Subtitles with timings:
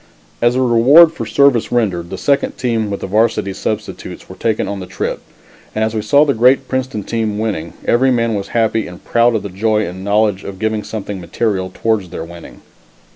[0.41, 4.67] As a reward for service rendered, the second team with the Varsity substitutes were taken
[4.67, 5.21] on the trip,
[5.75, 9.35] and as we saw the great Princeton team winning, every man was happy and proud
[9.35, 12.63] of the joy and knowledge of giving something material towards their winning.